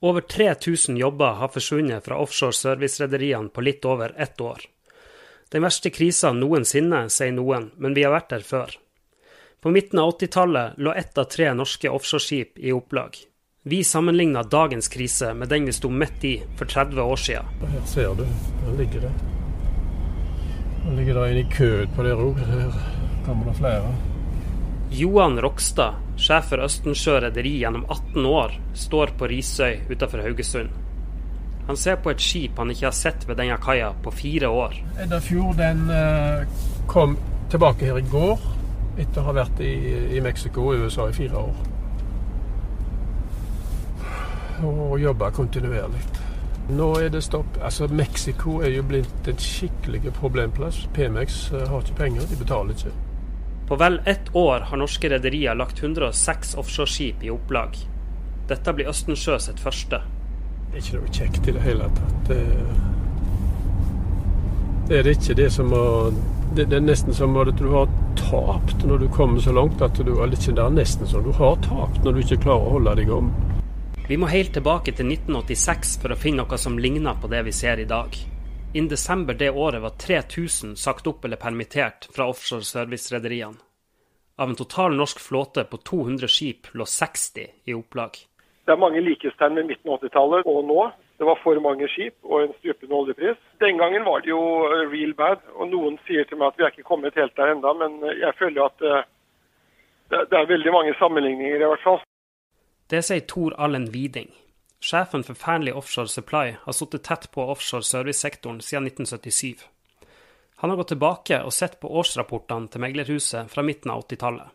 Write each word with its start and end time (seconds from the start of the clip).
Over 0.00 0.20
3000 0.20 0.96
jobber 0.96 1.32
har 1.40 1.48
forsvunnet 1.48 2.04
fra 2.04 2.18
offshore 2.18 2.52
servicerederiene 2.52 3.48
på 3.48 3.60
litt 3.60 3.84
over 3.84 4.14
ett 4.16 4.40
år. 4.40 4.60
Den 5.50 5.64
verste 5.64 5.90
krisa 5.90 6.30
noensinne, 6.32 7.08
sier 7.10 7.32
noen, 7.34 7.70
men 7.76 7.96
vi 7.96 8.04
har 8.06 8.14
vært 8.14 8.30
der 8.30 8.44
før. 8.46 8.76
På 9.60 9.72
midten 9.74 9.98
av 9.98 10.12
80-tallet 10.12 10.78
lå 10.78 10.92
ett 10.94 11.18
av 11.18 11.26
tre 11.32 11.50
norske 11.54 11.90
offshoreskip 11.90 12.58
i 12.58 12.72
opplag. 12.72 13.16
Vi 13.66 13.82
sammenligna 13.84 14.42
dagens 14.42 14.88
krise 14.88 15.32
med 15.34 15.50
den 15.50 15.66
vi 15.66 15.72
sto 15.74 15.90
midt 15.90 16.24
i 16.24 16.36
for 16.58 16.70
30 16.70 17.02
år 17.02 17.16
siden. 17.16 17.50
Her 17.72 17.86
ser 17.90 18.14
du, 18.14 18.22
der 18.62 18.78
ligger 18.78 19.08
det. 19.08 19.10
Der 20.84 20.94
ligger 20.96 21.14
det 21.14 21.30
en 21.30 21.40
i 21.42 21.48
kø 21.56 21.72
på 21.96 22.06
der 22.06 22.22
òg. 22.22 22.38
Her 22.38 22.70
kommer 23.26 23.50
det 23.50 23.56
flere. 23.58 23.90
Johan 24.90 25.40
Rokstad, 25.40 25.98
sjef 26.18 26.50
for 26.50 26.64
Østensjø 26.64 27.18
rederi 27.22 27.54
gjennom 27.62 27.86
18 27.88 28.26
år, 28.26 28.54
står 28.74 29.14
på 29.18 29.30
Risøy 29.30 29.80
utenfor 29.88 30.22
Haugesund. 30.26 30.70
Han 31.68 31.76
ser 31.76 31.98
på 32.00 32.10
et 32.10 32.22
skip 32.24 32.56
han 32.56 32.70
ikke 32.72 32.86
har 32.88 32.96
sett 32.96 33.26
ved 33.28 33.36
denne 33.36 33.58
kaia 33.60 33.90
på 34.02 34.10
fire 34.10 34.48
år. 34.48 34.76
Eddafjord 35.04 35.58
den 35.58 35.82
eh, 35.92 36.46
kom 36.88 37.18
tilbake 37.52 37.90
her 37.90 37.98
i 38.00 38.06
går, 38.08 38.46
etter 38.98 39.20
å 39.20 39.28
ha 39.28 39.34
vært 39.42 39.60
i, 39.60 39.74
i 40.16 40.22
Mexico 40.24 40.70
og 40.70 40.86
USA 40.86 41.10
i 41.10 41.16
fire 41.16 41.42
år. 41.42 41.66
Og 44.68 44.96
jobba 44.98 45.28
kontinuerlig. 45.30 46.00
Nå 46.68 46.88
er 47.00 47.12
det 47.12 47.22
stopp. 47.24 47.60
Altså, 47.64 47.86
Mexico 47.88 48.58
er 48.60 48.74
jo 48.74 48.82
blitt 48.88 49.28
en 49.30 49.38
skikkelig 49.40 50.10
problemplass. 50.18 50.82
Pemex 50.96 51.46
eh, 51.52 51.68
har 51.68 51.84
ikke 51.84 52.00
penger, 52.00 52.26
de 52.28 52.40
betaler 52.40 52.74
ikke. 52.74 52.96
På 53.68 53.76
vel 53.76 54.00
ett 54.04 54.36
år 54.36 54.60
har 54.60 54.76
norske 54.76 55.08
rederier 55.08 55.54
lagt 55.54 55.82
106 55.82 56.54
offshoreskip 56.54 57.22
i 57.22 57.30
opplag. 57.30 57.76
Dette 58.48 58.72
blir 58.72 58.88
Østensjø 58.88 59.34
sitt 59.38 59.60
første. 59.60 60.00
Det 60.70 60.78
er 60.78 60.84
ikke 60.84 61.00
noe 61.00 61.12
kjekt 61.12 61.48
i 61.50 61.52
det 61.52 61.64
hele 61.66 61.88
tatt. 61.98 62.30
Det, 62.30 62.38
det 64.88 65.02
er 65.02 65.10
ikke. 65.12 65.36
Det 65.36 65.50
som 65.52 65.74
å, 65.76 65.84
det, 66.56 66.64
det 66.70 66.78
er 66.78 66.86
nesten 66.86 67.12
som 67.16 67.36
at 67.42 67.52
du 67.60 67.68
har 67.74 67.92
tapt 68.22 68.86
når 68.88 69.04
du 69.04 69.06
kommer 69.12 69.44
så 69.44 69.52
langt 69.52 69.84
at 69.84 70.00
du 70.00 70.14
eller 70.14 70.32
ikke, 70.32 70.56
Det 70.56 70.64
er 70.64 70.72
nesten 70.80 71.12
som 71.12 71.28
du 71.28 71.32
har 71.36 71.60
tapt 71.68 72.00
når 72.04 72.16
du 72.16 72.24
ikke 72.24 72.40
klarer 72.48 72.70
å 72.70 72.74
holde 72.78 72.96
deg 73.02 73.12
om. 73.12 73.28
Vi 74.08 74.16
må 74.16 74.32
helt 74.32 74.56
tilbake 74.56 74.96
til 74.96 75.12
1986 75.12 75.98
for 76.00 76.16
å 76.16 76.16
finne 76.16 76.40
noe 76.40 76.56
som 76.56 76.80
ligner 76.80 77.20
på 77.20 77.28
det 77.28 77.44
vi 77.44 77.52
ser 77.52 77.84
i 77.84 77.88
dag. 77.88 78.16
Innen 78.74 78.88
desember 78.88 79.34
det 79.34 79.50
året 79.50 79.82
var 79.82 79.90
3000 79.90 80.76
sagt 80.76 81.06
opp 81.06 81.24
eller 81.24 81.36
permittert 81.36 82.08
fra 82.16 82.26
offshore 82.28 82.62
service-rederiene. 82.62 83.56
Av 84.36 84.48
en 84.48 84.56
total 84.56 84.96
norsk 84.96 85.20
flåte 85.20 85.64
på 85.64 85.76
200 85.76 86.28
skip 86.28 86.68
lå 86.72 86.84
60 86.84 87.46
i 87.64 87.74
opplag. 87.74 88.18
Det 88.64 88.72
er 88.72 88.82
mange 88.82 89.00
likhetstegn 89.00 89.54
med 89.56 89.70
midten 89.70 89.90
av 89.90 90.02
80-tallet 90.04 90.50
og 90.52 90.66
nå. 90.68 90.82
Det 91.18 91.26
var 91.26 91.40
for 91.42 91.60
mange 91.64 91.88
skip 91.88 92.14
og 92.22 92.42
en 92.42 92.52
stupende 92.58 92.94
oljepris. 92.94 93.40
Den 93.64 93.80
gangen 93.80 94.04
var 94.04 94.20
det 94.20 94.30
jo 94.30 94.42
real 94.92 95.14
bad. 95.16 95.40
og 95.56 95.72
Noen 95.72 95.96
sier 96.06 96.28
til 96.28 96.38
meg 96.38 96.52
at 96.52 96.60
vi 96.60 96.66
er 96.66 96.76
ikke 96.76 96.90
kommet 96.90 97.16
helt 97.16 97.34
der 97.40 97.54
enda, 97.54 97.72
men 97.72 97.96
jeg 98.04 98.36
føler 98.38 98.68
at 98.68 98.84
uh, 98.84 99.00
det 100.12 100.36
er 100.42 100.52
veldig 100.52 100.76
mange 100.76 100.94
sammenligninger 101.00 101.56
i 101.56 101.72
hvert 101.72 101.86
fall. 101.88 102.04
Det 102.90 103.00
sier 103.04 103.24
Tor 103.24 103.56
Allen 103.56 103.88
Widing. 103.96 104.28
Sjefen 104.80 105.24
for 105.24 105.34
Fearnley 105.34 105.72
Offshore 105.72 106.08
Supply 106.08 106.56
har 106.62 106.72
sittet 106.72 107.02
tett 107.02 107.30
på 107.30 107.44
offshore 107.50 107.82
servicesektoren 107.82 108.60
siden 108.60 108.86
1977. 108.86 109.58
Han 110.56 110.70
har 110.70 110.76
gått 110.76 110.88
tilbake 110.88 111.40
og 111.42 111.52
sett 111.54 111.80
på 111.80 111.90
årsrapportene 112.00 112.70
til 112.70 112.82
meglerhuset 112.82 113.50
fra 113.50 113.62
midten 113.62 113.90
av 113.94 114.04
80-tallet. 114.06 114.54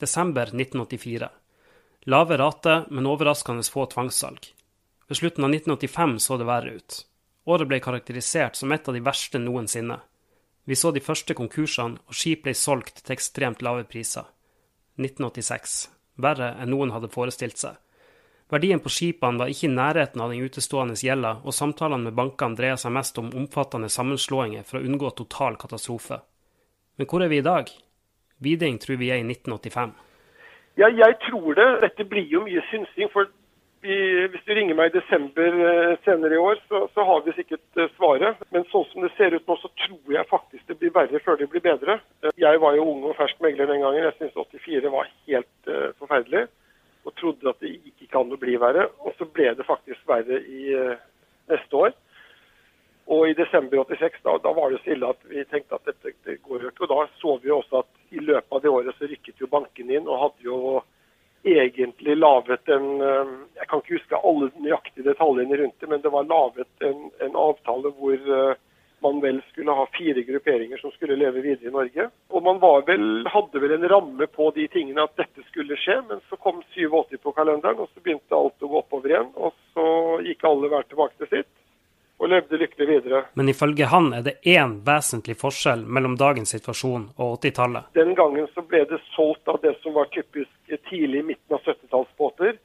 Desember 0.00 0.50
1984. 0.54 1.28
Lave 2.10 2.38
rater, 2.38 2.86
men 2.90 3.06
overraskende 3.06 3.62
få 3.62 3.84
tvangssalg. 3.86 4.48
Ved 5.08 5.16
slutten 5.16 5.44
av 5.44 5.50
1985 5.50 6.18
så 6.18 6.38
det 6.38 6.48
verre 6.48 6.78
ut. 6.78 7.00
Året 7.44 7.68
ble 7.68 7.80
karakterisert 7.82 8.56
som 8.56 8.72
et 8.72 8.88
av 8.88 8.94
de 8.94 9.02
verste 9.04 9.38
noensinne. 9.42 9.98
Vi 10.64 10.76
så 10.76 10.92
de 10.94 11.02
første 11.02 11.34
konkursene, 11.34 11.98
og 12.06 12.14
skip 12.14 12.44
ble 12.46 12.54
solgt 12.54 13.02
til 13.02 13.16
ekstremt 13.16 13.62
lave 13.66 13.84
priser. 13.90 14.28
1986. 15.00 15.78
Verre 16.22 16.52
enn 16.62 16.70
noen 16.70 16.94
hadde 16.94 17.10
forestilt 17.12 17.58
seg. 17.58 17.78
Verdien 18.50 18.80
på 18.82 18.90
skipene 18.90 19.38
var 19.38 19.50
ikke 19.52 19.68
i 19.68 19.70
nærheten 19.70 20.22
av 20.22 20.32
den 20.32 20.42
utestående 20.42 20.96
gjelda, 20.98 21.36
og 21.46 21.54
samtalene 21.54 22.08
med 22.08 22.16
bankene 22.18 22.58
dreier 22.58 22.80
seg 22.82 22.90
mest 22.96 23.18
om 23.22 23.28
omfattende 23.30 23.86
sammenslåinger 23.86 24.64
for 24.66 24.80
å 24.80 24.86
unngå 24.88 25.12
total 25.20 25.58
katastrofe. 25.60 26.18
Men 26.98 27.06
hvor 27.06 27.22
er 27.22 27.30
vi 27.30 27.38
i 27.38 27.46
dag? 27.46 27.70
Viding 28.42 28.80
tror 28.82 28.98
vi 28.98 29.12
er 29.14 29.22
i 29.22 29.26
1985. 29.28 29.94
Ja, 30.82 30.88
jeg 30.90 31.14
tror 31.28 31.54
det. 31.54 31.68
Dette 31.84 32.08
blir 32.10 32.26
jo 32.26 32.42
mye 32.42 32.64
synsing. 32.72 33.12
for 33.12 33.30
vi, 33.86 33.94
Hvis 34.32 34.44
du 34.46 34.52
ringer 34.56 34.74
meg 34.74 34.90
i 34.90 34.98
desember 34.98 35.62
eh, 35.70 35.96
senere 36.04 36.34
i 36.34 36.42
år, 36.42 36.58
så, 36.68 36.88
så 36.94 37.06
har 37.06 37.22
vi 37.24 37.36
sikkert 37.36 37.78
uh, 37.78 37.86
svaret. 37.96 38.40
Men 38.50 38.66
sånn 38.72 38.86
som 38.90 39.06
det 39.06 39.12
ser 39.14 39.36
ut 39.36 39.46
nå, 39.46 39.56
så 39.62 39.70
tror 39.86 40.16
jeg 40.16 40.30
faktisk 40.30 40.66
det 40.66 40.78
blir 40.80 40.94
verre 40.96 41.22
før 41.22 41.38
det 41.38 41.50
blir 41.52 41.62
bedre. 41.62 42.00
Uh, 42.24 42.32
jeg 42.34 42.62
var 42.64 42.74
jo 42.74 42.88
ung 42.96 43.06
og 43.12 43.14
fersk 43.20 43.38
megler 43.44 43.70
den 43.70 43.84
gangen. 43.84 44.08
Jeg 44.08 44.18
syns 44.18 44.40
84 44.58 44.90
var 44.90 45.12
helt 45.28 45.70
forferdelig 46.02 46.48
og 47.04 47.14
trodde 47.16 47.48
at 47.48 47.60
det 47.62 47.72
gikk 47.72 48.04
ikke 48.04 48.20
an 48.20 48.29
å 48.29 48.29
bli 48.40 48.56
verre. 48.60 48.88
Og 49.04 49.14
så 49.18 49.28
ble 49.28 49.52
det 49.56 49.66
faktisk 49.68 50.06
verre 50.08 50.40
i 50.40 50.70
uh, 50.76 50.94
neste 51.50 51.76
år. 51.76 51.96
Og 53.10 53.26
i 53.26 53.34
desember 53.34 53.82
86 53.82 54.20
da, 54.22 54.36
da, 54.38 54.52
var 54.54 54.70
det 54.70 54.80
så 54.84 54.94
ille 54.94 55.10
at 55.10 55.22
vi 55.26 55.42
tenkte 55.50 55.78
at 55.80 55.88
dette 55.88 56.14
det 56.26 56.38
går 56.46 56.62
jo 56.64 56.70
ikke. 56.70 56.86
Og 56.86 56.92
da 56.92 57.06
så 57.18 57.36
vi 57.42 57.52
også 57.54 57.82
at 57.82 58.14
i 58.14 58.22
løpet 58.22 58.54
av 58.54 58.62
det 58.62 58.70
året 58.70 58.98
så 58.98 59.10
rykket 59.10 59.42
jo 59.42 59.50
banken 59.50 59.90
inn 59.90 60.08
og 60.08 60.24
hadde 60.24 60.46
jo 60.46 60.80
egentlig 61.40 62.18
laget 62.18 62.68
en 62.68 62.88
uh, 63.00 63.30
Jeg 63.56 63.66
kan 63.68 63.80
ikke 63.80 63.96
huske 63.96 64.24
alle 64.28 64.50
nøyaktige 64.60 65.06
detaljene 65.08 65.56
rundt 65.62 65.80
det, 65.80 65.88
men 65.88 66.02
det 66.04 66.12
var 66.12 66.28
laget 66.28 66.84
en, 66.86 67.06
en 67.24 67.38
avtale 67.48 67.94
hvor 67.96 68.28
uh, 68.28 68.58
man 69.00 69.20
vel 69.24 69.40
skulle 69.48 69.74
ha 69.74 69.86
fire 69.96 70.22
grupperinger 70.22 70.78
som 70.78 70.92
skulle 70.92 71.16
leve 71.16 71.40
videre 71.40 71.68
i 71.68 71.74
Norge. 71.74 72.10
Hadde 73.40 73.60
vel 73.62 73.72
en 73.72 73.88
ramme 73.88 74.26
på 74.28 74.50
de 74.52 74.66
tingene 74.68 75.06
at 75.06 75.16
dette 75.16 75.44
skulle 75.48 75.78
skje, 75.80 75.96
men 76.10 76.20
så 76.28 76.36
kom 76.36 76.60
87 76.74 77.16
på 77.22 77.32
kalenderen, 77.32 77.80
og 77.80 77.88
så 77.88 78.02
begynte 78.04 78.36
alt 78.36 78.60
å 78.60 78.68
gå 78.68 78.82
oppover 78.82 79.14
igjen. 79.14 79.30
Og 79.40 79.54
så 79.72 79.86
gikk 80.26 80.44
alle 80.44 80.68
hver 80.68 80.84
tilbake 80.90 81.16
til 81.22 81.32
sitt 81.38 81.50
og 82.20 82.28
levde 82.28 82.58
lykkelig 82.60 82.88
videre. 82.88 83.22
Men 83.34 83.48
ifølge 83.48 83.86
han 83.88 84.10
er 84.12 84.24
det 84.26 84.34
én 84.44 84.74
vesentlig 84.84 85.38
forskjell 85.40 85.86
mellom 85.88 86.18
dagens 86.20 86.52
situasjon 86.52 87.06
og 87.16 87.38
80-tallet. 87.38 87.88
Den 87.96 88.12
gangen 88.18 88.48
så 88.52 88.64
ble 88.68 88.82
det 88.90 89.00
solgt 89.14 89.48
av 89.48 89.62
det 89.62 89.72
som 89.80 89.96
var 89.96 90.10
typisk 90.12 90.74
tidlig 90.90 91.22
i 91.22 91.28
midten 91.32 91.56
av 91.56 91.64
70-tallsbåter. 91.64 92.58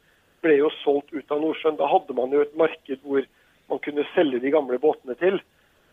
Ble 0.44 0.58
jo 0.60 0.72
solgt 0.82 1.16
ut 1.16 1.32
av 1.32 1.40
Nordsjøen. 1.40 1.80
Da 1.80 1.88
hadde 1.88 2.18
man 2.20 2.36
jo 2.36 2.44
et 2.44 2.58
marked 2.60 3.00
hvor 3.08 3.24
man 3.72 3.82
kunne 3.88 4.04
selge 4.12 4.44
de 4.44 4.52
gamle 4.54 4.82
båtene 4.82 5.16
til. 5.24 5.40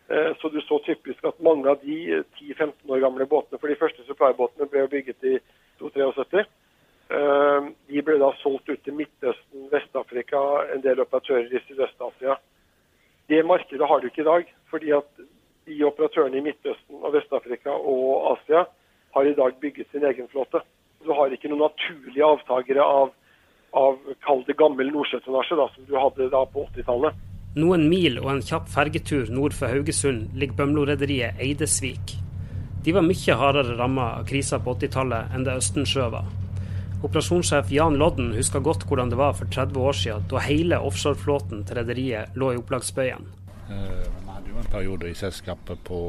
Eh, 0.07 0.35
så 0.41 0.49
du 0.49 0.61
så 0.61 0.79
typisk 0.79 1.25
at 1.25 1.39
mange 1.39 1.69
av 1.69 1.79
de 1.81 2.23
10-15 2.39 2.63
eh, 2.63 2.91
år 2.91 2.99
gamle 3.05 3.25
båtene, 3.25 3.59
for 3.59 3.71
de 3.71 3.79
første 3.79 4.03
supply-båtene 4.07 4.67
ble 4.71 4.87
bygget 4.91 5.23
i 5.23 5.37
1973, 5.79 6.43
eh, 7.15 7.69
de 7.87 8.03
ble 8.03 8.17
da 8.19 8.33
solgt 8.41 8.69
ut 8.69 8.83
til 8.83 8.97
Midtøsten, 8.99 9.69
Vest-Afrika, 9.71 10.41
en 10.75 10.83
del 10.83 10.99
operatører 11.05 11.47
i 11.47 11.63
Sydøst-Asia. 11.67 12.35
Det 13.31 13.45
markedet 13.47 13.87
har 13.87 14.01
du 14.01 14.09
ikke 14.09 14.25
i 14.25 14.31
dag. 14.31 14.53
fordi 14.73 14.89
at 14.91 15.19
de 15.67 15.83
operatørene 15.85 16.37
i 16.37 16.41
Midtøsten, 16.41 16.95
og 17.03 17.13
Vest-Afrika 17.13 17.69
og 17.69 18.31
Asia 18.33 18.65
har 19.13 19.23
i 19.23 19.35
dag 19.37 19.53
bygget 19.61 19.87
sin 19.91 20.03
egen 20.03 20.27
flåte. 20.27 20.59
Du 21.05 21.13
har 21.13 21.29
ikke 21.29 21.47
noen 21.51 21.69
naturlige 21.69 22.25
avtakere 22.25 22.81
av, 22.81 23.11
av 23.73 23.99
kall 24.25 24.41
det 24.47 24.57
gammel 24.57 24.89
nordsjøtonnasje, 24.91 25.55
som 25.75 25.85
du 25.85 25.93
hadde 25.95 26.31
da 26.33 26.41
på 26.49 26.65
80-tallet. 26.73 27.13
Noen 27.53 27.83
mil 27.85 28.15
og 28.17 28.31
en 28.31 28.39
kjapp 28.41 28.69
fergetur 28.73 29.27
nord 29.29 29.53
for 29.53 29.69
Haugesund 29.69 30.31
ligger 30.33 30.63
Bømlo-rederiet 30.63 31.37
Eidesvik. 31.43 32.15
De 32.83 32.95
var 32.95 33.05
mye 33.05 33.35
hardere 33.37 33.75
ramma 33.77 34.07
av 34.17 34.25
krisa 34.27 34.57
på 34.59 34.73
80-tallet 34.73 35.35
enn 35.35 35.45
det 35.45 35.59
Østensjø 35.61 36.07
var. 36.15 36.31
Operasjonssjef 37.05 37.69
Jan 37.75 37.99
Lodden 38.01 38.31
husker 38.33 38.63
godt 38.63 38.87
hvordan 38.89 39.13
det 39.13 39.19
var 39.19 39.37
for 39.37 39.51
30 39.53 39.79
år 39.85 39.99
siden, 39.99 40.25
da 40.31 40.41
hele 40.41 40.81
offshoreflåten 40.81 41.61
til 41.67 41.77
rederiet 41.77 42.35
lå 42.39 42.53
i 42.55 42.59
opplagsbøyen. 42.59 43.29
Eh, 43.69 44.01
vi 44.01 44.27
hadde 44.31 44.49
jo 44.49 44.59
en 44.59 44.71
periode 44.73 45.11
i 45.11 45.17
selskapet 45.19 45.83
på 45.85 45.99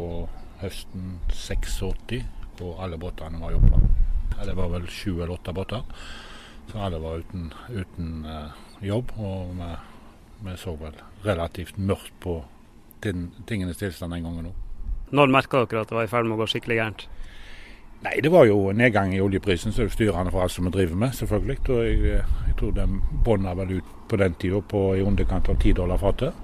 høsten 0.63 1.19
86, 1.29 2.23
hvor 2.57 2.79
alle 2.81 2.97
båtene 2.99 3.43
var 3.43 3.53
i 3.53 3.59
opplag. 3.59 3.91
Det 4.45 4.57
var 4.57 4.73
vel 4.73 4.87
sju 4.89 5.11
eller 5.13 5.37
åtte 5.37 5.53
båter, 5.55 5.85
så 6.71 6.87
alle 6.87 6.99
var 7.03 7.21
uten, 7.21 7.51
uten 7.69 8.25
uh, 8.25 8.55
jobb. 8.83 9.13
og 9.19 9.53
vi 9.59 9.75
vi 10.45 10.57
så 10.61 10.77
vel 10.81 10.97
relativt 11.25 11.79
mørkt 11.79 12.15
på 12.21 12.39
tingenes 13.01 13.81
tilstand 13.81 14.15
den 14.15 14.25
gangen 14.25 14.53
òg. 14.53 14.61
Når 15.15 15.33
merka 15.33 15.65
dere 15.65 15.85
at 15.85 15.91
det 15.91 15.99
var 15.99 16.07
i 16.07 16.11
ferd 16.11 16.27
med 16.29 16.39
å 16.39 16.43
gå 16.43 16.49
skikkelig 16.55 16.79
gærent? 16.81 17.05
Nei, 18.05 18.19
det 18.21 18.29
var 18.33 18.45
jo 18.45 18.73
nedgang 18.77 19.15
i 19.17 19.21
oljeprisen 19.25 19.73
som 19.73 19.87
er 19.87 19.93
styrende 19.93 20.33
for 20.33 20.45
alt 20.45 20.53
som 20.53 20.67
vi 20.69 20.73
driver 20.75 20.99
med, 21.01 21.15
selvfølgelig. 21.17 21.59
Og 21.73 21.85
jeg, 21.87 22.25
jeg 22.49 22.57
tror 22.61 22.75
den 22.77 22.99
bånda 23.25 23.55
vel 23.57 23.79
ut 23.79 23.93
på 24.11 24.19
den 24.21 24.35
tida 24.41 24.61
på 24.61 24.83
i 24.99 25.05
underkant 25.05 25.49
av 25.49 25.61
ti 25.63 25.73
dollar 25.77 26.01
fatet. 26.03 26.35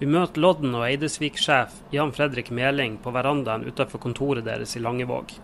Vi 0.00 0.08
møter 0.08 0.40
Lodden 0.40 0.74
og 0.76 0.86
Eidesvik-sjef 0.86 1.78
Jan 1.92 2.12
Fredrik 2.16 2.50
Meling 2.56 2.98
på 3.04 3.12
verandaen 3.12 3.66
utenfor 3.68 4.00
kontoret 4.00 4.46
deres 4.46 4.76
i 4.76 4.80
Langevåg. 4.80 5.34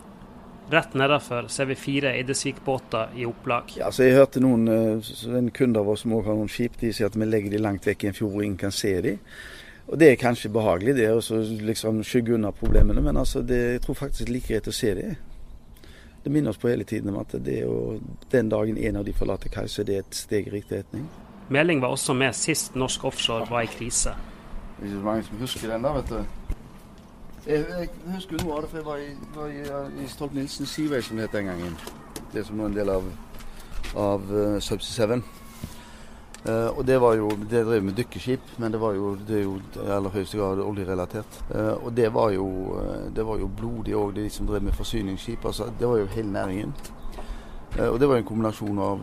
Rett 0.70 0.94
nedenfor 0.98 1.46
ser 1.48 1.68
vi 1.70 1.76
fire 1.78 2.10
Eidesvik-båter 2.18 3.12
i 3.16 3.26
opplag. 3.26 3.76
Ja, 3.78 3.92
så 3.94 4.02
jeg 4.02 4.16
hørte 4.16 4.42
noen 4.42 4.66
en 4.66 5.52
kunde 5.54 5.78
av 5.78 5.92
oss 5.92 6.02
som 6.02 6.16
også 6.16 6.32
har 6.32 6.40
noen 6.40 6.50
skip, 6.50 6.80
de 6.80 6.90
sier 6.90 7.06
at 7.06 7.14
vi 7.14 7.28
legger 7.28 7.54
de 7.54 7.60
langt 7.62 7.86
vekk 7.86 8.02
i 8.02 8.10
en 8.10 8.16
fjord 8.16 8.34
og 8.34 8.42
ingen 8.42 8.58
kan 8.58 8.74
se 8.74 8.90
de. 9.04 9.14
Og 9.86 9.98
Det 9.98 10.08
er 10.10 10.18
kanskje 10.18 10.50
behagelig, 10.50 10.96
det 10.98 11.06
å 11.14 11.20
liksom 11.68 12.02
skygge 12.02 12.34
unna 12.34 12.50
problemene, 12.50 13.00
men 13.00 13.16
altså 13.16 13.44
det, 13.46 13.60
jeg 13.76 13.82
tror 13.84 13.98
faktisk 14.00 14.24
det 14.24 14.26
er 14.26 14.34
like 14.34 14.48
greit 14.50 14.70
å 14.72 14.74
se 14.74 14.94
det. 14.98 15.12
Det 16.24 16.32
minner 16.34 16.50
oss 16.50 16.58
på 16.58 16.72
hele 16.72 16.84
tiden 16.84 17.12
om 17.12 17.20
at 17.20 17.36
det 17.46 17.60
å, 17.70 18.00
den 18.32 18.48
dagen 18.50 18.78
en 18.78 18.98
av 18.98 19.06
de 19.06 19.14
forlater 19.14 19.52
kai, 19.54 19.68
så 19.70 19.84
er 19.84 20.00
et 20.00 20.18
steg 20.18 20.48
i 20.50 20.56
riktig 20.56 20.80
retning. 20.80 21.06
Meling 21.54 21.78
var 21.78 21.94
også 21.94 22.16
med 22.18 22.34
sist 22.34 22.74
norsk 22.74 23.04
offshore 23.06 23.46
var 23.46 23.62
i 23.62 23.70
krise. 23.70 24.16
Det 24.74 24.82
er 24.82 24.88
ikke 24.88 24.98
så 24.98 25.06
mange 25.06 25.28
som 25.28 25.38
husker 25.44 25.70
den 25.70 25.86
da, 25.86 25.94
vet 25.94 26.10
du. 26.10 26.55
Jeg, 27.46 27.62
jeg 27.70 27.88
husker 28.10 28.40
noe 28.42 28.56
av 28.56 28.64
det, 28.64 28.68
for 28.72 28.80
jeg 28.80 28.86
var 28.88 29.02
i, 29.04 29.10
var 29.36 29.50
i, 29.54 30.02
i 30.02 30.06
Stolt-Nielsen 30.10 30.66
Seaway, 30.66 31.02
som 31.06 31.18
det 31.18 31.28
het 31.28 31.36
den 31.36 31.46
gangen. 31.46 31.76
Det 32.32 32.42
som 32.42 32.58
var 32.58 32.72
en 32.72 32.74
del 32.74 32.90
av, 32.90 33.06
av 34.02 34.32
uh, 34.32 34.56
Subsea 34.58 35.06
7. 35.12 35.20
Uh, 36.46 36.72
og 36.72 36.80
det 36.88 36.96
var 37.02 37.14
jo, 37.14 37.28
det 37.46 37.62
drev 37.68 37.86
med 37.86 37.94
dykkerskip, 38.00 38.50
men 38.58 38.74
det 38.74 38.80
var 38.82 38.98
jo, 38.98 39.12
det 39.28 39.38
er 39.38 39.44
jo 39.44 39.54
i 39.62 39.86
aller 39.94 40.16
høyeste 40.16 40.40
grad 40.40 40.64
oljerelatert. 40.64 41.38
Uh, 41.52 41.76
og 41.76 41.94
det 41.94 42.10
var 42.18 42.34
jo, 42.34 42.48
det 43.14 43.28
var 43.30 43.38
jo 43.38 43.52
blodig 43.62 43.94
òg, 43.94 44.16
de 44.18 44.26
som 44.30 44.50
drev 44.50 44.66
med 44.66 44.74
forsyningsskip. 44.74 45.46
altså 45.46 45.70
Det 45.78 45.86
var 45.86 46.02
jo 46.02 46.10
hele 46.18 46.32
næringen. 46.32 46.74
og 47.78 48.00
det 48.00 48.08
var 48.08 48.16
en 48.16 48.24
kombinasjon 48.24 48.78
av 48.78 49.00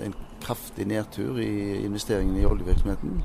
en 0.00 0.14
kraftig 0.40 0.86
nedtur 0.86 1.38
i 1.38 1.84
investeringen 1.84 2.36
i 2.36 2.46
oljevirksomheten 2.46 3.24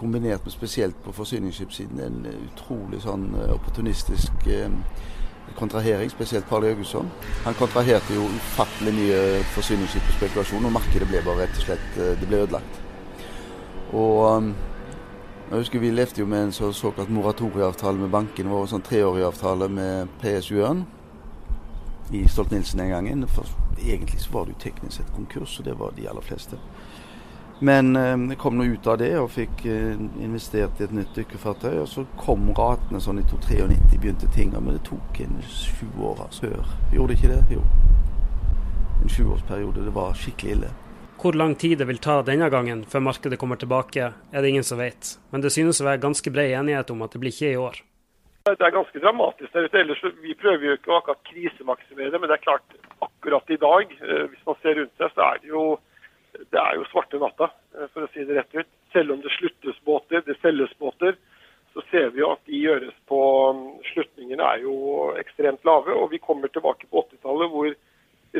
kombinert 0.00 0.44
med 0.44 0.52
spesielt 0.52 0.96
på 1.04 1.12
forsyningsskipssiden 1.12 2.00
en 2.00 2.26
utrolig 2.32 3.02
sånn 3.04 3.26
eh, 3.36 3.52
opportunistisk 3.52 4.46
eh, 4.48 4.72
kontrahering, 5.58 6.10
spesielt 6.10 6.48
Parle 6.48 6.70
Augustsson. 6.72 7.10
Han 7.44 7.58
kontraherte 7.58 8.16
jo 8.16 8.24
ufattelig 8.30 8.94
mye 8.96 9.20
forsyningsskip 9.54 10.06
på 10.08 10.16
spekulasjon, 10.20 10.64
og 10.64 10.76
markedet 10.78 11.08
ble 11.10 11.20
bare 11.26 11.44
rett 11.44 11.58
og 11.58 11.66
slett 11.66 11.98
eh, 11.98 12.14
det 12.20 12.30
ble 12.30 12.44
ødelagt. 12.46 12.80
Og 13.90 14.52
jeg 15.50 15.58
husker 15.58 15.82
Vi 15.82 15.90
levde 15.90 16.20
jo 16.22 16.26
med 16.30 16.44
en 16.44 16.52
så, 16.54 16.72
såkalt 16.72 17.10
moratorieavtale 17.10 17.98
med 17.98 18.10
banken. 18.10 18.46
Det 18.46 18.52
var 18.54 18.62
en 18.62 18.70
sånn 18.70 18.86
treårig 18.86 19.24
avtale 19.26 19.66
med 19.68 20.12
PSU-en 20.22 20.84
i 22.14 22.22
Stolt-Nielsen 22.28 22.78
den 22.78 22.92
gangen. 22.94 23.26
For 23.26 23.50
egentlig 23.82 24.20
så 24.22 24.30
var 24.32 24.46
det 24.46 24.54
jo 24.54 24.62
teknisk 24.62 25.00
sett 25.00 25.10
konkurs, 25.16 25.58
og 25.58 25.66
det 25.66 25.74
var 25.80 25.96
de 25.96 26.06
aller 26.06 26.22
fleste. 26.22 26.58
Men 27.60 27.92
jeg 27.92 28.38
kom 28.40 28.56
nå 28.56 28.64
ut 28.72 28.86
av 28.88 28.96
det 29.02 29.10
og 29.20 29.26
fikk 29.34 29.66
eh, 29.68 29.98
investert 30.24 30.78
i 30.80 30.86
et 30.86 30.94
nytt 30.96 31.12
dykkerfartøy. 31.12 31.74
Og 31.82 31.88
så 31.92 32.06
kom 32.20 32.48
ratene 32.56 33.02
sånn 33.04 33.20
i 33.20 33.24
1993, 33.26 33.98
begynte 34.00 34.30
ting. 34.32 34.54
Men 34.56 34.78
det 34.78 34.84
tok 34.88 35.20
en 35.26 35.42
sju 35.44 35.88
år 36.08 36.22
før. 36.40 36.62
Gjorde 36.94 37.12
det 37.12 37.18
ikke 37.18 37.34
det? 37.34 37.58
Jo. 37.58 37.66
En 39.02 39.12
sjuårsperiode. 39.12 39.84
Det 39.84 39.92
var 39.96 40.16
skikkelig 40.16 40.56
ille. 40.56 40.72
Hvor 41.20 41.36
lang 41.36 41.52
tid 41.54 41.76
det 41.78 41.84
vil 41.84 42.00
ta 42.00 42.22
denne 42.24 42.48
gangen 42.48 42.86
før 42.88 43.02
markedet 43.04 43.36
kommer 43.38 43.60
tilbake, 43.60 44.06
er 44.32 44.40
det 44.40 44.48
ingen 44.48 44.64
som 44.64 44.80
vet. 44.80 45.18
Men 45.28 45.42
det 45.44 45.52
synes 45.52 45.82
å 45.82 45.84
være 45.84 46.00
ganske 46.00 46.32
bred 46.32 46.54
enighet 46.56 46.92
om 46.94 47.04
at 47.04 47.12
det 47.12 47.20
blir 47.20 47.34
ikke 47.34 47.50
i 47.50 47.58
år. 47.60 47.82
Det 48.48 48.56
er 48.56 48.72
ganske 48.72 49.02
dramatisk 49.02 49.52
der 49.52 49.68
ute. 49.68 49.82
Ellers, 49.82 50.00
vi 50.24 50.32
prøver 50.32 50.64
jo 50.64 50.76
ikke 50.78 50.94
å 50.94 50.96
akkurat 50.96 51.20
krisemaksimere, 51.28 52.16
men 52.16 52.30
det 52.30 52.38
er 52.38 52.46
klart 52.46 52.78
akkurat 53.04 53.52
i 53.52 53.60
dag, 53.60 53.92
eh, 54.00 54.24
hvis 54.32 54.46
man 54.48 54.56
ser 54.62 54.80
rundt 54.80 54.96
seg, 54.96 55.12
så 55.12 55.26
er 55.26 55.42
det 55.42 55.52
jo 55.52 55.64
det 56.32 56.60
er 56.60 56.78
jo 56.78 56.86
svarte 56.90 57.20
natta, 57.20 57.50
eh, 57.76 57.88
for 57.92 58.06
å 58.06 58.10
si 58.14 58.24
det 58.24 58.36
rett 58.38 58.54
ut. 58.54 58.70
Selv 58.94 59.14
om 59.14 59.20
det 59.22 59.32
sluttes 59.36 59.78
båter, 59.86 60.24
det 60.26 60.38
selges 60.40 60.72
båter, 60.78 61.16
så 61.74 61.82
ser 61.90 62.10
vi 62.14 62.22
jo 62.22 62.32
at 62.34 62.42
de 62.46 62.58
gjøres 62.64 62.96
på 63.06 63.20
mm, 63.54 63.66
Slutningene 63.92 64.46
er 64.54 64.64
jo 64.64 64.74
ekstremt 65.20 65.64
lave. 65.68 65.94
Og 65.94 66.10
vi 66.14 66.22
kommer 66.22 66.50
tilbake 66.50 66.88
på 66.90 67.04
80-tallet 67.04 67.52
hvor 67.52 67.70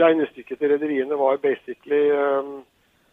regnestykket 0.05 0.59
til 0.59 0.73
rederiene 0.75 1.19
var 1.19 1.39
basically 1.43 2.11
um, 2.15 2.61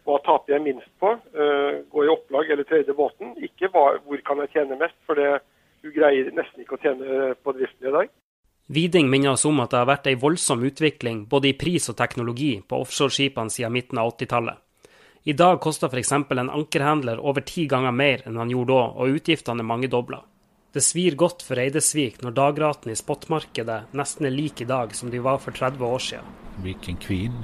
hva 0.06 0.18
taper 0.26 0.56
jeg 0.56 0.64
minst 0.66 0.90
på? 1.02 1.12
Uh, 1.34 1.82
gå 1.90 2.06
i 2.06 2.10
opplag 2.10 2.50
eller 2.50 2.66
tredje 2.66 2.94
båten? 2.94 3.34
Ikke 3.42 3.70
hvor 3.74 4.22
kan 4.26 4.42
jeg 4.44 4.54
tjene 4.54 4.78
mest, 4.80 4.98
for 5.06 5.18
det, 5.18 5.40
du 5.82 5.90
greier 5.94 6.30
nesten 6.34 6.64
ikke 6.64 6.78
å 6.78 6.82
tjene 6.82 7.34
på 7.42 7.54
driften 7.54 7.90
i 7.90 7.94
dag. 8.00 8.14
Viding 8.68 9.08
minner 9.08 9.32
oss 9.32 9.46
om 9.48 9.62
at 9.62 9.72
det 9.72 9.78
har 9.80 9.88
vært 9.88 10.08
ei 10.10 10.18
voldsom 10.20 10.64
utvikling 10.68 11.22
både 11.30 11.48
i 11.48 11.56
pris 11.56 11.88
og 11.88 11.96
teknologi 11.96 12.58
på 12.60 12.82
offshoreskipene 12.84 13.52
siden 13.54 13.72
midten 13.72 14.00
av 14.00 14.10
80-tallet. 14.12 14.58
I 15.28 15.32
dag 15.32 15.60
koster 15.60 15.88
f.eks. 15.92 16.12
en 16.12 16.50
ankerhandler 16.50 17.18
over 17.20 17.44
ti 17.44 17.66
ganger 17.68 17.92
mer 17.92 18.22
enn 18.24 18.38
han 18.40 18.48
gjorde 18.48 18.72
da, 18.72 18.84
og 18.96 19.16
utgiftene 19.18 19.60
er 19.60 19.66
mangedobla. 19.68 20.22
Det 20.72 20.80
svir 20.80 21.18
godt 21.20 21.42
for 21.44 21.60
Eidesvik 21.60 22.22
når 22.24 22.32
dagraten 22.38 22.94
i 22.94 22.96
spotmarkedet 22.96 23.92
nesten 23.98 24.24
er 24.24 24.32
lik 24.32 24.62
i 24.64 24.66
dag 24.70 24.94
som 24.96 25.10
de 25.12 25.20
var 25.20 25.36
for 25.42 25.52
30 25.52 25.84
år 25.84 26.00
siden. 26.06 26.38
Viking 26.64 26.96
Queen 27.02 27.36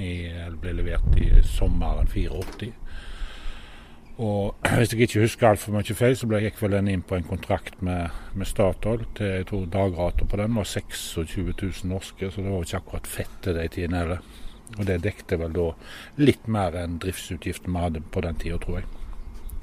ble 0.63 0.73
levert 0.79 1.19
i 1.21 1.29
sommeren 1.45 2.09
84. 2.09 2.71
Og 4.17 4.65
hvis 4.79 4.95
jeg 4.95 5.05
ikke 5.05 5.27
husker 5.27 5.51
altfor 5.51 5.77
mye 5.77 5.99
feil, 5.99 6.17
så 6.17 6.31
ble 6.31 6.41
jeg 6.41 6.55
gikk 6.55 6.63
vel 6.65 6.79
den 6.79 6.89
inn 6.95 7.05
på 7.05 7.19
en 7.19 7.29
kontrakt 7.29 7.85
med, 7.85 8.17
med 8.33 8.49
Statoil. 8.49 9.05
til 9.21 9.29
jeg 9.29 9.51
tror 9.53 9.69
Dagrata 9.77 10.25
på 10.25 10.41
den 10.41 10.57
var 10.57 10.73
26 10.73 11.53
000 11.53 11.93
norske, 11.93 12.33
så 12.33 12.41
det 12.41 12.49
var 12.49 12.63
jo 12.63 12.71
ikke 12.71 12.81
akkurat 12.81 13.13
fett 13.19 13.37
til 13.45 13.61
de 13.61 13.69
tidene 13.77 14.01
heller. 14.07 14.25
Og 14.79 14.87
det 14.89 15.03
dekte 15.05 15.39
vel 15.39 15.53
da 15.55 15.71
litt 16.19 16.47
mer 16.51 16.77
enn 16.79 16.99
driftsutgiftene 17.03 17.75
vi 17.75 17.83
hadde 17.85 18.05
på 18.15 18.23
den 18.25 18.39
tida, 18.41 18.59
tror 18.63 18.81
jeg. 18.81 18.89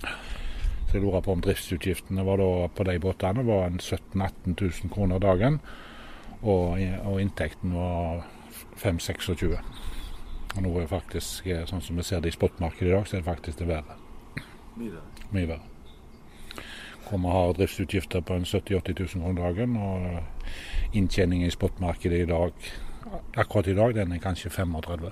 Så 0.02 0.98
jeg 0.98 1.06
lurer 1.06 1.24
på 1.24 1.34
om 1.36 1.42
driftsutgiftene 1.44 2.26
var 2.28 2.42
da 2.42 2.68
på 2.76 2.86
de 2.88 2.98
båtene 3.00 3.46
var 3.48 3.72
17 3.80 4.22
000-18 4.22 4.56
000 4.60 4.94
kroner 4.94 5.24
dagen. 5.24 5.60
Og, 6.42 6.80
og 7.08 7.22
inntekten 7.22 7.76
var 7.78 8.26
5-26. 8.82 9.58
Og 10.56 10.64
nå 10.66 10.72
er 10.76 10.84
det 10.84 10.92
faktisk, 10.92 11.48
eh, 11.48 11.66
sånn 11.70 11.84
som 11.84 11.96
vi 11.96 12.04
ser 12.04 12.20
det 12.20 12.34
i 12.34 12.36
spotmarkedet 12.36 12.90
i 12.90 12.96
dag, 12.96 13.08
så 13.08 13.18
er 13.18 13.22
det 13.22 13.30
faktisk 13.30 13.62
det 13.62 13.70
verre. 13.70 13.96
Mye 15.32 15.48
verre. 15.48 15.62
Hvor 17.08 17.20
vi 17.20 17.34
har 17.36 17.54
driftsutgifter 17.56 18.24
på 18.28 18.40
70 18.44 18.76
000-80 18.76 19.00
000 19.00 19.24
kroner 19.24 19.42
dagen, 19.42 19.78
og 19.78 20.96
inntjening 20.96 21.46
i 21.46 21.52
spotmarkedet 21.52 22.24
i 22.24 22.30
dag 22.32 22.72
akkurat 23.36 23.68
i 23.68 23.78
dag 23.78 23.96
den 23.96 24.12
er 24.16 24.22
kanskje 24.24 24.50
35. 24.50 25.12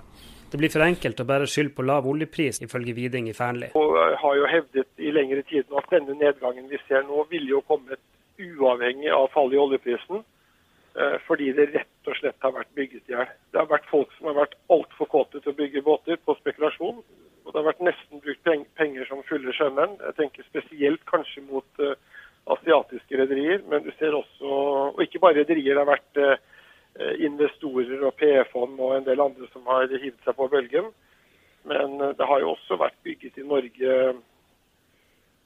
Det 0.50 0.58
blir 0.58 0.72
for 0.74 0.82
enkelt 0.82 1.20
å 1.22 1.28
bære 1.30 1.48
skyld 1.50 1.76
på 1.78 1.86
lav 1.86 2.08
oljepris, 2.10 2.62
ifølge 2.66 2.96
Viding 2.98 3.30
i 3.30 3.36
Fearnley. 3.38 3.70
Jeg 3.76 4.18
har 4.24 4.38
jo 4.40 4.50
hevdet 4.50 4.90
i 4.98 5.12
lengre 5.14 5.44
tid 5.50 5.70
at 5.78 5.92
denne 5.94 6.16
nedgangen 6.18 6.70
vi 6.72 6.80
ser 6.88 7.06
nå, 7.06 7.22
ville 7.30 7.54
jo 7.54 7.62
kommet 7.68 8.02
uavhengig 8.40 9.12
av 9.14 9.30
fallet 9.36 9.60
i 9.60 9.62
oljeprisen. 9.62 10.24
Eh, 10.98 11.18
fordi 11.28 11.52
det 11.54 11.70
rett 11.76 12.10
og 12.10 12.18
slett 12.18 12.42
har 12.42 12.56
vært 12.56 12.74
bygget 12.76 13.12
i 13.12 13.14
hjel. 13.14 13.30
Det 13.54 13.62
har 13.62 13.70
vært 13.70 13.90
folk 13.92 14.14
som 14.18 14.32
har 14.32 14.40
vært 14.40 14.58
altfor 14.74 15.10
kåte 15.12 15.38
til 15.38 15.54
å 15.54 15.60
bygge 15.60 15.86
båter 15.86 16.18
på 16.26 16.34
spekulasjon. 16.40 17.04
Og 17.46 17.54
det 17.54 17.60
har 17.60 17.70
vært 17.70 17.86
nesten 17.86 18.24
brukt 18.24 18.50
penger 18.78 19.06
som 19.10 19.22
fulle 19.30 19.54
sjømenn. 19.54 20.00
Jeg 20.02 20.18
tenker 20.18 20.50
spesielt 20.50 21.06
kanskje 21.10 21.46
mot 21.46 21.82
uh, 21.82 21.94
asiatiske 22.58 23.22
rederier, 23.22 23.62
men 23.70 23.86
du 23.86 23.90
ser 23.98 24.18
også 24.18 24.58
Og 24.96 25.02
ikke 25.06 25.22
bare 25.22 25.40
rederier. 25.44 25.78
Det 25.78 25.82
har 25.82 25.94
vært 25.94 26.22
uh, 26.22 26.36
Eh, 26.36 26.59
investorer 27.24 28.02
og 28.08 28.16
PE-fond 28.20 28.80
og 28.80 28.96
en 28.98 29.06
del 29.06 29.22
andre 29.24 29.48
som 29.54 29.68
har 29.72 29.88
hivd 29.88 30.20
seg 30.26 30.36
på 30.36 30.50
bølgen. 30.52 30.90
Men 31.64 32.02
eh, 32.02 32.16
det 32.18 32.26
har 32.26 32.42
jo 32.44 32.54
også 32.56 32.80
vært 32.80 32.98
bygget 33.04 33.40
i 33.40 33.48
Norge 33.48 33.96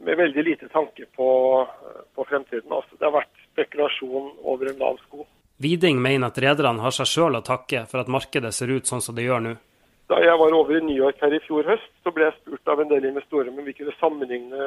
med 0.04 0.20
veldig 0.20 0.44
lite 0.46 0.70
tanke 0.74 1.08
på, 1.16 1.30
eh, 1.62 2.02
på 2.16 2.26
fremtiden. 2.30 2.72
Altså, 2.72 2.98
det 3.00 3.08
har 3.08 3.18
vært 3.18 3.46
spekulasjon 3.52 4.34
over 4.44 4.72
en 4.72 4.82
lav 4.82 5.00
sko. 5.08 5.28
Viding 5.64 6.02
mener 6.02 6.32
at 6.32 6.40
rederne 6.42 6.84
har 6.84 6.96
seg 6.96 7.08
sjøl 7.08 7.40
å 7.40 7.46
takke 7.46 7.86
for 7.90 8.02
at 8.02 8.12
markedet 8.12 8.52
ser 8.56 8.74
ut 8.74 8.90
sånn 8.90 9.04
som 9.06 9.16
det 9.16 9.28
gjør 9.28 9.46
nå. 9.46 9.54
Da 10.12 10.18
jeg 10.20 10.36
var 10.38 10.54
over 10.54 10.76
i 10.76 10.84
New 10.84 10.98
York 10.98 11.22
her 11.24 11.32
i 11.32 11.40
fjor 11.46 11.64
høst, 11.66 11.94
så 12.04 12.12
ble 12.12 12.28
jeg 12.28 12.36
spurt 12.42 12.68
av 12.70 12.82
en 12.82 12.90
del 12.90 13.06
investorer 13.08 13.48
om 13.50 13.64
vi 13.64 13.76
kunne 13.78 13.94
sammenligne 14.02 14.66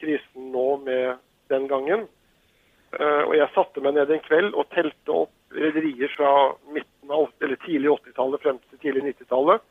krisen 0.00 0.48
nå 0.54 0.68
med 0.86 1.20
den 1.52 1.66
gangen. 1.68 2.06
Og 2.96 3.34
jeg 3.36 3.52
satte 3.54 3.82
meg 3.84 3.98
ned 3.98 4.10
en 4.10 4.22
kveld 4.24 4.56
og 4.56 4.70
telte 4.72 5.18
opp 5.26 5.34
rederier 5.54 6.12
fra 6.16 6.32
midten 6.74 7.10
av, 7.10 7.28
eller 7.42 7.58
tidlig 7.66 7.90
80-tallet 7.96 8.42
frem 8.42 8.58
til 8.70 8.82
tidlig 8.84 9.06
90-tallet 9.10 9.68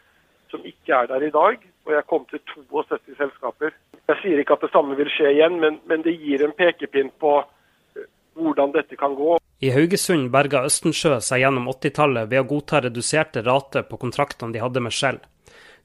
som 0.49 0.65
ikke 0.65 0.95
er 0.95 1.09
der 1.11 1.25
i 1.27 1.33
dag. 1.33 1.65
Og 1.85 1.93
jeg 1.93 2.07
kom 2.09 2.25
til 2.29 2.41
72 2.45 3.17
selskaper. 3.17 3.73
Jeg 4.09 4.21
sier 4.23 4.41
ikke 4.41 4.57
at 4.57 4.65
det 4.65 4.71
samme 4.73 4.97
vil 4.97 5.09
skje 5.13 5.33
igjen, 5.35 5.59
men, 5.61 5.79
men 5.89 6.05
det 6.05 6.17
gir 6.17 6.43
en 6.45 6.55
pekepinn 6.57 7.11
på 7.21 7.35
eh, 7.41 8.07
hvordan 8.39 8.73
dette 8.75 8.97
kan 8.99 9.15
gå. 9.17 9.37
I 9.59 9.73
Haugesund 9.75 10.29
berga 10.33 10.63
Østensjø 10.67 11.17
seg 11.23 11.43
gjennom 11.43 11.67
80-tallet 11.71 12.29
ved 12.31 12.41
å 12.41 12.47
godta 12.47 12.81
reduserte 12.85 13.43
rater 13.45 13.85
på 13.89 13.99
kontraktene 14.01 14.55
de 14.55 14.63
hadde 14.63 14.83
med 14.83 14.95
Shell. 14.95 15.19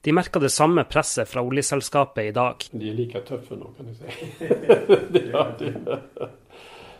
De 0.04 0.12
merker 0.12 0.42
det 0.44 0.52
samme 0.52 0.84
presset 0.84 1.28
fra 1.28 1.40
oljeselskapet 1.42 2.28
i 2.28 2.32
dag. 2.36 2.64
De 2.72 2.90
er 2.90 2.96
like 2.98 3.22
tøffe 3.24 3.56
nå, 3.56 3.70
kan 3.76 3.88
jeg 3.88 3.96
si. 3.98 4.50
ja, 5.32 5.46
de, 5.58 5.72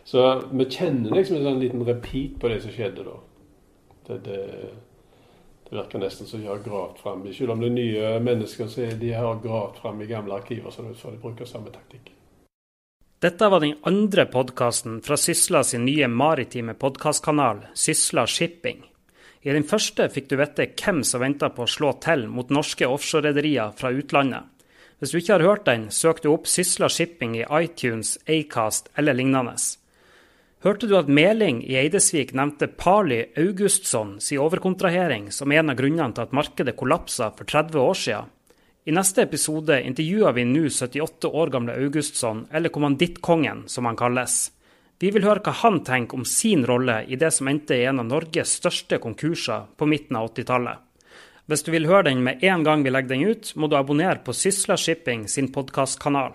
så 0.05 0.25
vi 0.51 0.65
kjenner 0.69 1.15
liksom 1.17 1.39
en 1.39 1.47
sånn 1.47 1.63
liten 1.63 1.85
repeat 1.85 2.35
på 2.41 2.49
det 2.51 2.59
som 2.61 2.73
skjedde 2.73 3.05
da. 3.07 3.15
Det, 4.05 4.17
det, 4.27 4.41
det 5.65 5.73
virker 5.73 6.03
nesten 6.03 6.29
som 6.29 6.43
de 6.43 6.45
har 6.45 6.59
gravd 6.61 6.99
fram 7.01 7.23
Selv 7.33 7.55
om 7.55 7.63
det 7.63 7.71
er 7.71 7.73
nye 7.79 8.11
mennesker, 8.21 8.69
så 8.69 8.85
de 9.01 9.13
har 9.17 9.39
gravd 9.41 9.79
fram 9.81 10.03
i 10.05 10.09
gamle 10.09 10.37
arkiver, 10.37 10.69
så 10.69 10.85
de 10.85 11.17
bruker 11.21 11.49
samme 11.49 11.73
taktikk. 11.73 12.11
Dette 13.25 13.47
var 13.49 13.63
den 13.63 13.79
andre 13.81 14.27
podkasten 14.29 14.99
fra 15.01 15.17
Sysla 15.17 15.63
sin 15.63 15.87
nye 15.87 16.07
maritime 16.07 16.75
podkastkanal, 16.77 17.63
Sysla 17.73 18.27
Shipping. 18.27 18.83
I 19.41 19.53
den 19.55 19.65
første 19.65 20.05
fikk 20.13 20.27
du 20.29 20.35
vite 20.37 20.67
hvem 20.69 21.01
som 21.01 21.23
venta 21.23 21.49
på 21.49 21.65
å 21.65 21.69
slå 21.69 21.95
til 22.03 22.27
mot 22.29 22.53
norske 22.53 22.85
offshorerederier 22.85 23.73
fra 23.79 23.89
utlandet. 23.89 24.45
Hvis 24.99 25.15
du 25.15 25.17
ikke 25.17 25.33
har 25.39 25.45
hørt 25.47 25.65
den, 25.65 25.89
søk 25.89 26.21
du 26.21 26.29
opp 26.35 26.45
Sysla 26.45 26.91
Shipping 26.93 27.33
i 27.39 27.47
iTunes, 27.63 28.19
Acast 28.29 28.93
eller 28.97 29.17
lignende. 29.17 29.57
Hørte 30.65 30.87
du 30.89 30.95
at 30.97 31.09
Meling 31.13 31.59
i 31.61 31.75
Eidesvik 31.77 32.31
nevnte 32.33 32.65
Parly 32.65 33.19
Augustsson 33.37 34.15
si 34.17 34.33
overkontrahering 34.41 35.27
som 35.29 35.51
en 35.53 35.69
av 35.69 35.75
grunnene 35.77 36.15
til 36.17 36.23
at 36.23 36.31
markedet 36.33 36.73
kollapsa 36.79 37.27
for 37.37 37.45
30 37.45 37.77
år 37.83 37.99
siden? 38.01 38.31
I 38.89 38.95
neste 38.97 39.21
episode 39.27 39.77
intervjuer 39.85 40.33
vi 40.33 40.47
nå 40.49 40.63
78 40.73 41.29
år 41.29 41.51
gamle 41.53 41.75
Augustsson, 41.77 42.47
eller 42.49 42.73
Kommandittkongen 42.73 43.67
som 43.69 43.85
han 43.85 43.99
kalles. 43.99 44.39
Vi 44.97 45.11
vil 45.13 45.27
høre 45.29 45.45
hva 45.45 45.53
han 45.61 45.83
tenker 45.85 46.17
om 46.17 46.25
sin 46.25 46.65
rolle 46.65 47.03
i 47.05 47.21
det 47.21 47.29
som 47.37 47.51
endte 47.51 47.77
i 47.77 47.85
en 47.85 48.01
av 48.01 48.09
Norges 48.09 48.57
største 48.57 48.97
konkurser 49.03 49.69
på 49.77 49.85
midten 49.85 50.17
av 50.17 50.31
80-tallet. 50.31 50.81
Hvis 51.45 51.61
du 51.61 51.69
vil 51.77 51.85
høre 51.85 52.09
den 52.09 52.25
med 52.25 52.41
en 52.41 52.65
gang 52.65 52.81
vi 52.81 52.89
legger 52.89 53.13
den 53.13 53.29
ut, 53.29 53.53
må 53.53 53.69
du 53.69 53.77
abonnere 53.77 54.25
på 54.25 54.33
Sysla 54.33 54.81
Shipping 54.81 55.27
sin 55.29 55.53
podkastkanal. 55.53 56.33